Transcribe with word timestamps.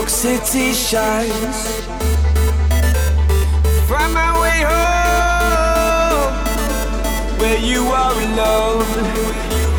York 0.00 0.08
City 0.08 0.72
shines. 0.72 1.58
Find 3.86 4.14
my 4.14 4.32
way 4.40 4.62
home 4.72 6.32
where 7.38 7.58
you 7.58 7.82
are 7.82 8.14
alone. 8.14 9.69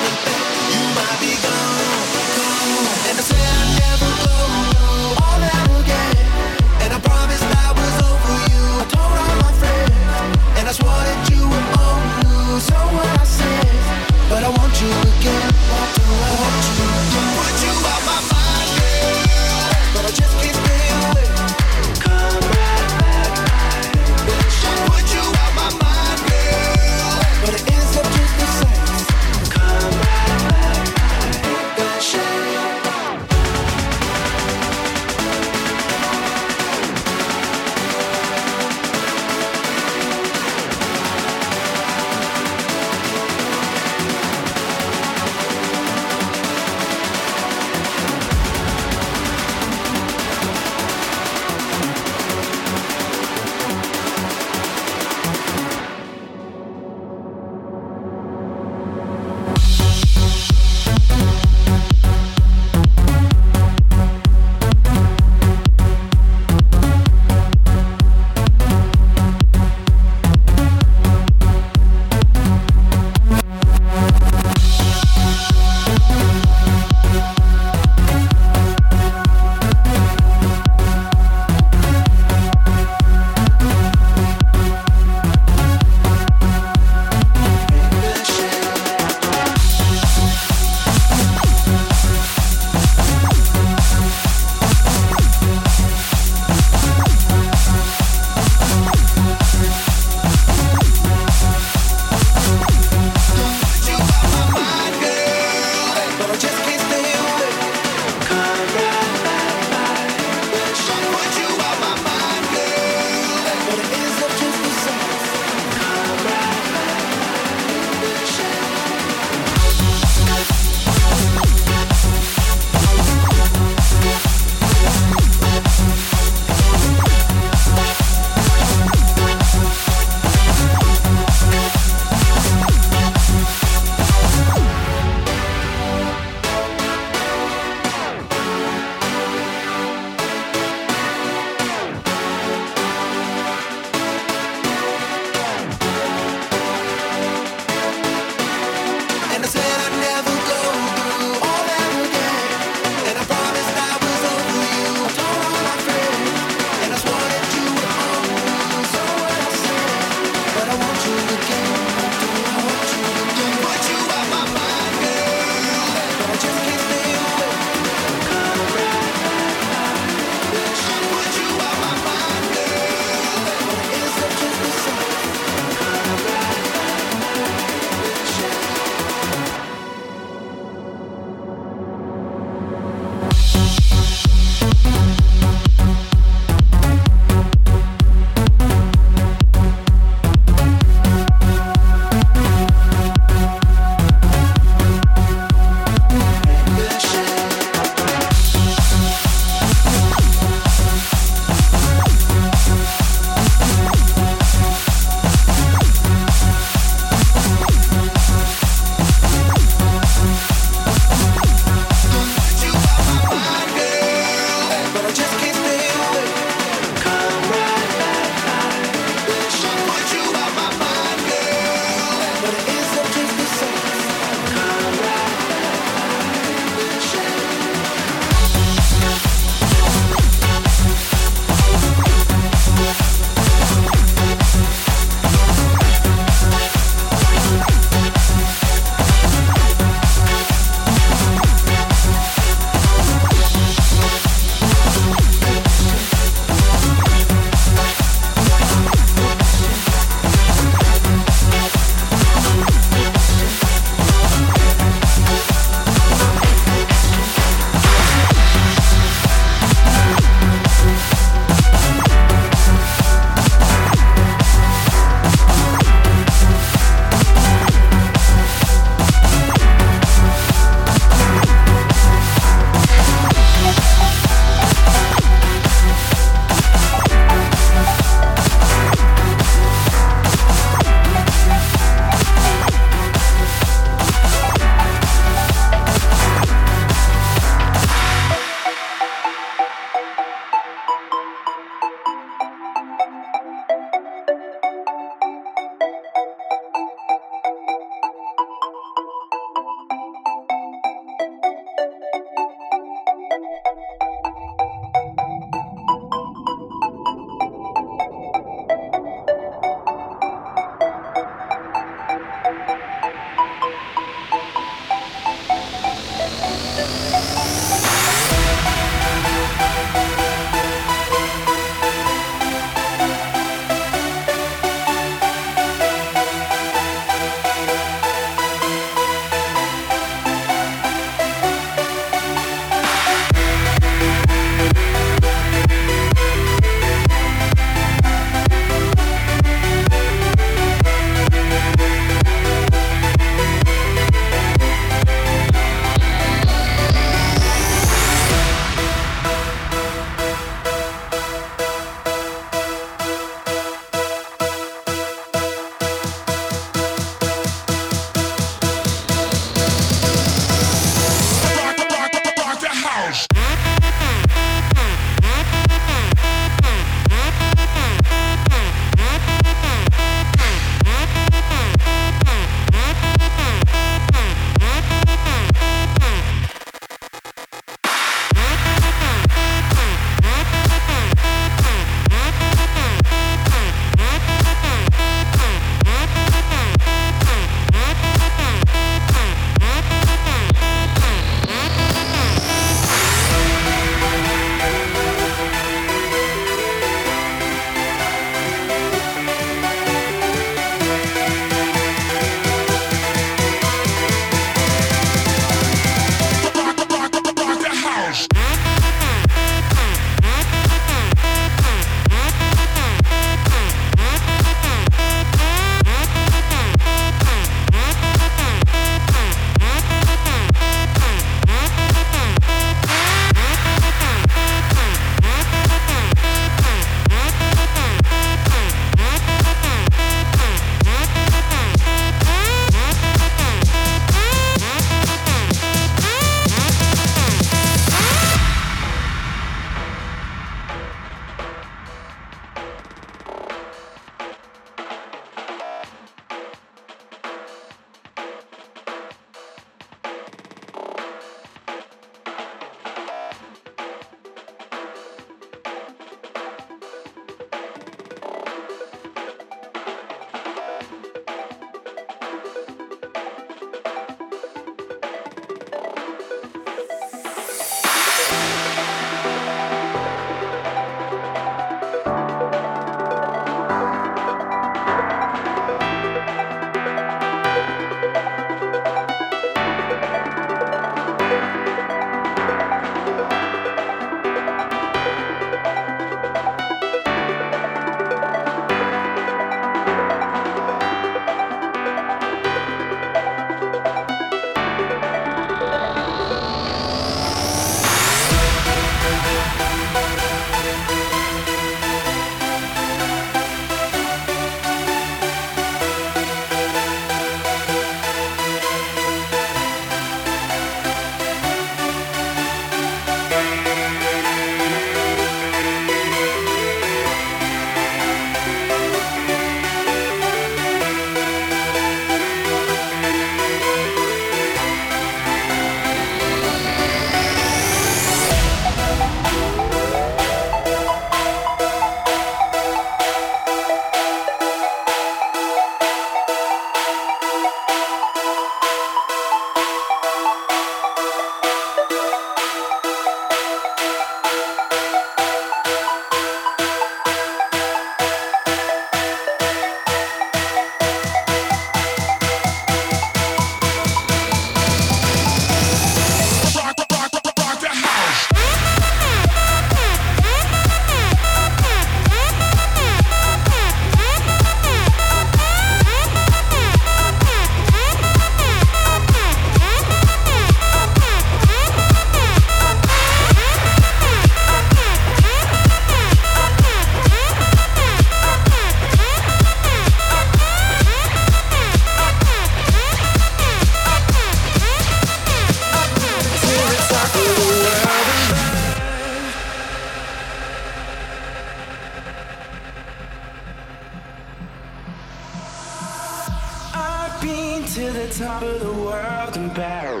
To 597.74 597.90
the 597.90 598.06
top 598.06 598.40
of 598.40 598.60
the 598.60 598.72
world 598.72 599.36
and 599.36 599.52
back. 599.52 600.00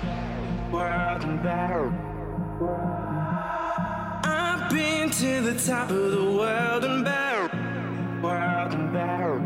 World 0.72 1.24
and 1.24 1.42
back. 1.42 1.90
I've 4.24 4.70
been 4.70 5.10
to 5.10 5.40
the 5.40 5.58
top 5.58 5.90
of 5.90 6.12
the 6.12 6.22
world 6.22 6.84
and 6.84 7.04
back. 7.04 7.52
World 8.22 8.74
and 8.74 8.92
back. 8.92 9.40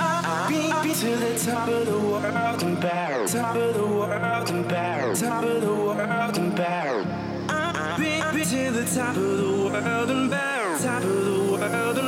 I've 0.00 0.48
been 0.48 0.94
to 0.94 1.16
the 1.16 1.38
top 1.38 1.68
of 1.68 1.84
the 1.84 1.98
world 1.98 2.62
and 2.62 2.80
back. 2.80 3.26
Top 3.26 3.56
of 3.56 3.74
the 3.74 3.86
world 3.86 4.50
and 4.50 4.68
back. 4.70 5.14
Top 5.16 5.44
of 5.44 5.60
the 5.60 5.74
world 5.74 6.38
and 6.38 6.56
back. 6.56 7.06
I've 7.50 7.98
been 7.98 8.46
to 8.46 8.70
the 8.70 8.86
top 8.86 9.16
of 9.16 9.36
the 9.36 9.70
world 9.70 10.10
and 10.10 10.30
back. 10.30 10.80
Top 10.80 11.02
of 11.02 11.24
the 11.26 11.52
world 11.52 11.98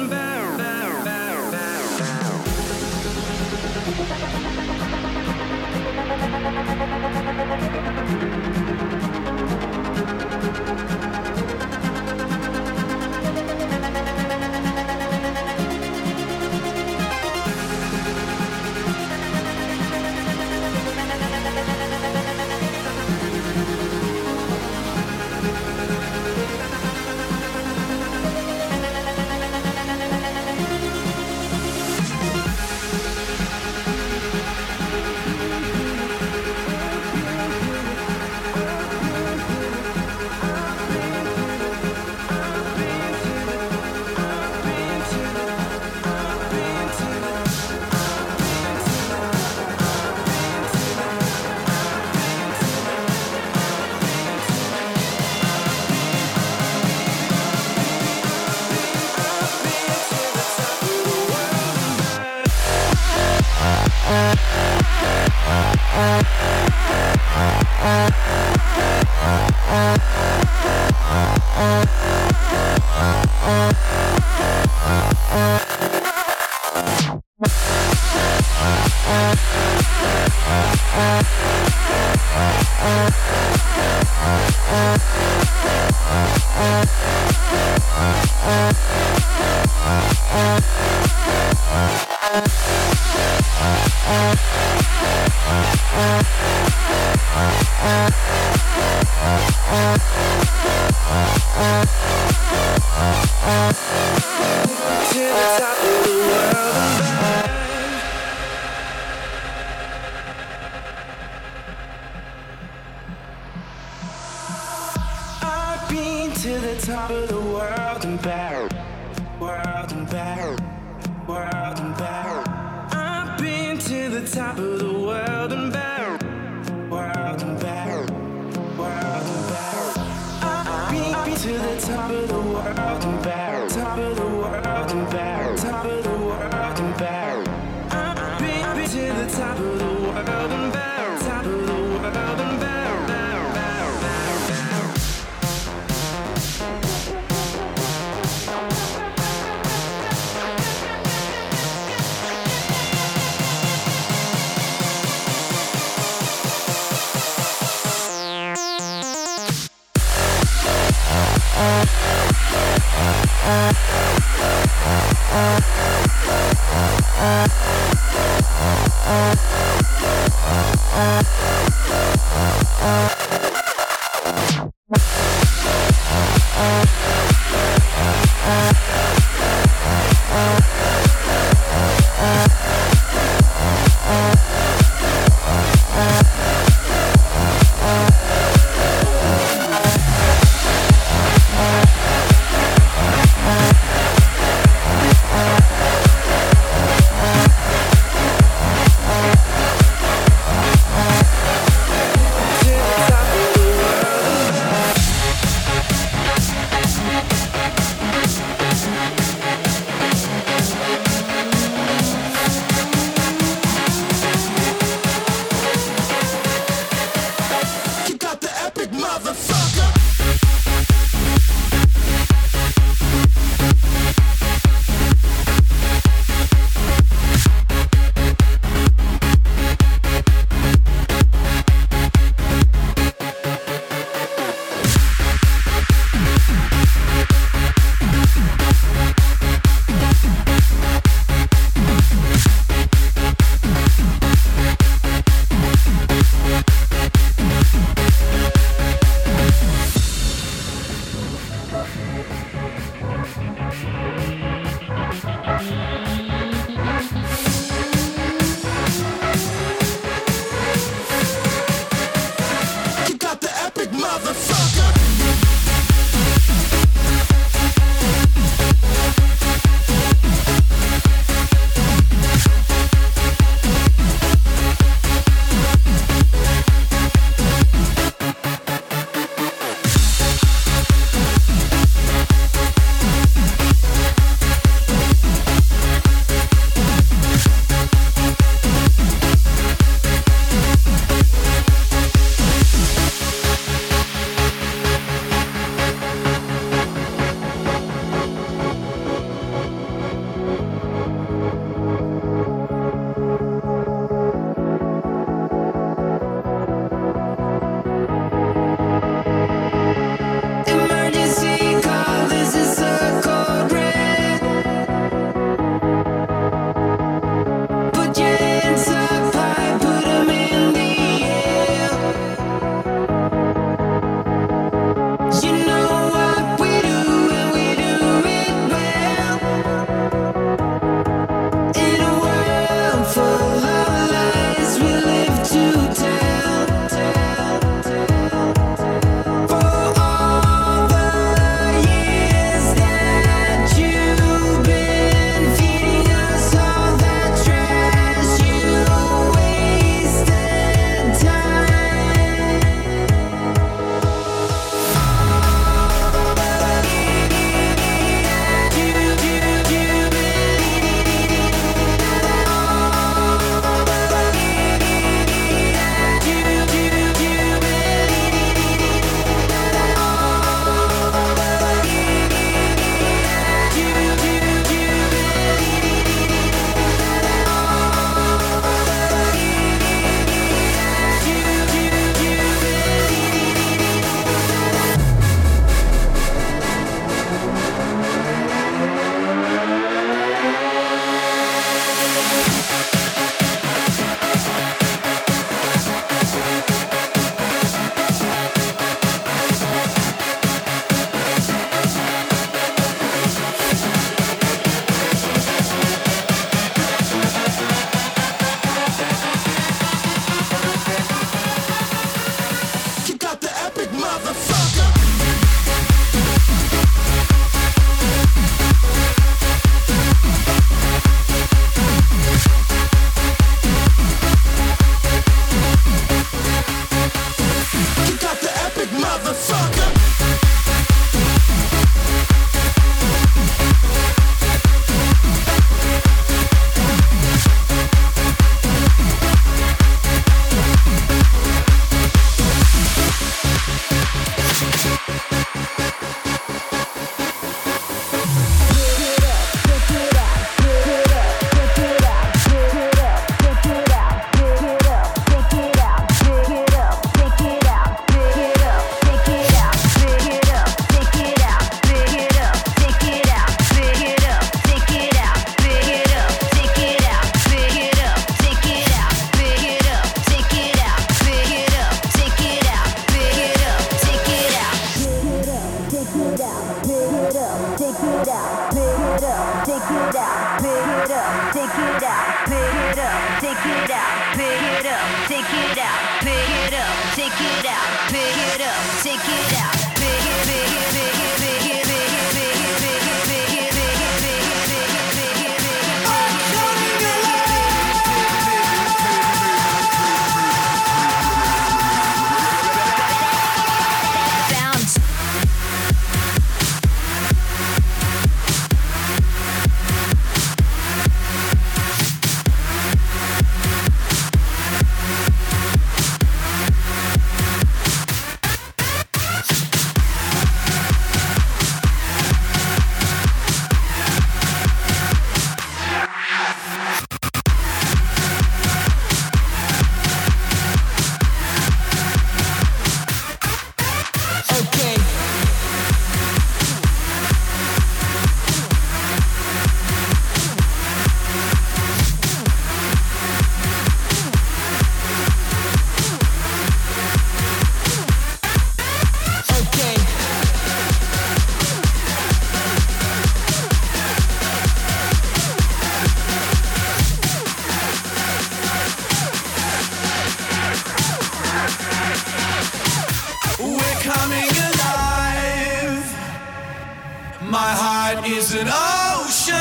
heart 568.15 568.27
is 568.29 568.55
an 568.55 568.69
ocean 568.69 569.57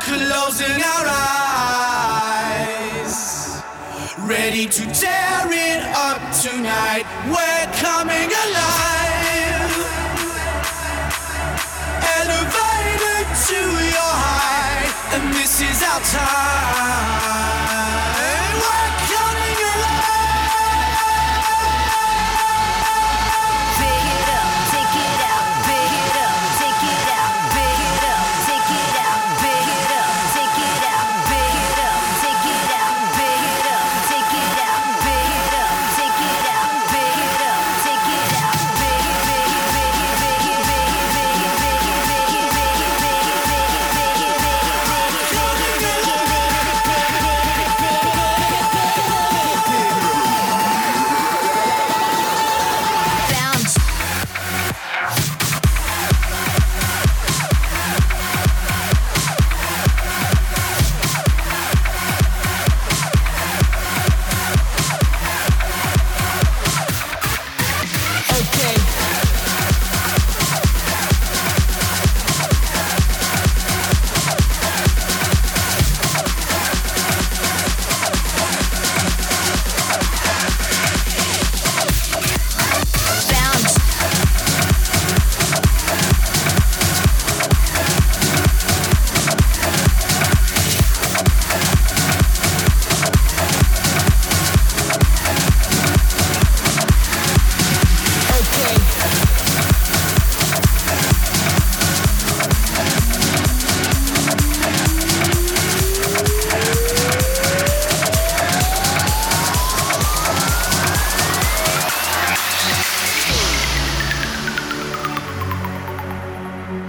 closing 0.00 0.82
our 0.82 1.06
eyes. 2.58 3.12
Ready 4.18 4.66
to 4.66 4.82
tear 4.92 5.46
it 5.48 5.82
up 5.96 6.20
tonight. 6.40 7.04
We're 7.26 7.66
coming 7.80 8.30
alive. 8.44 9.72
Elevated 12.18 13.26
to 13.48 13.60
your 13.94 14.14
height. 14.24 14.92
And 15.14 15.24
this 15.34 15.60
is 15.60 15.82
our 15.82 16.00
time. 16.00 17.41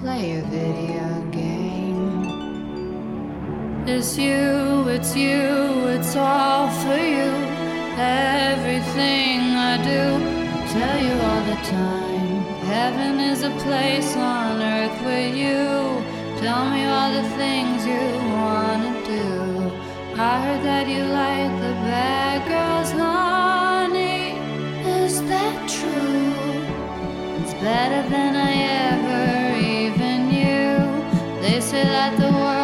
Play 0.00 0.38
a 0.38 0.42
video 0.44 1.30
game. 1.30 2.24
It's 3.86 4.16
you, 4.16 4.88
it's 4.88 5.14
you, 5.14 5.88
it's 5.88 6.16
all 6.16 6.70
for 6.70 6.96
you. 6.96 7.30
Everything 7.98 9.40
I 9.70 9.76
do, 9.84 10.02
I 10.56 10.66
tell 10.72 10.98
you 11.04 11.12
all 11.28 11.44
the 11.52 11.60
time. 11.68 12.42
Heaven 12.64 13.20
is 13.20 13.42
a 13.42 13.50
place 13.66 14.16
on 14.16 14.62
earth 14.62 15.04
with 15.04 15.36
you. 15.36 16.02
Tell 16.40 16.70
me 16.70 16.86
all 16.86 17.12
the 17.12 17.28
things 17.36 17.84
you 17.84 18.00
wanna 18.38 18.94
do. 19.04 19.70
I 20.18 20.40
heard 20.44 20.62
that 20.64 20.88
you 20.88 21.04
like 21.04 21.52
the 21.60 21.74
bad 21.84 22.40
girls, 22.48 22.90
honey. 22.92 24.38
Is 25.04 25.20
that 25.24 25.68
true? 25.68 27.42
It's 27.42 27.52
better 27.52 28.08
than 28.08 28.34
I 28.34 28.52
ever. 28.94 29.39
They 31.40 31.58
say 31.58 31.84
that 31.84 32.18
the 32.18 32.30
world 32.30 32.59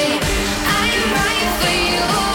I, 0.00 0.20
I'm 0.78 1.12
right 1.12 1.50
for 1.60 2.22
you. 2.22 2.27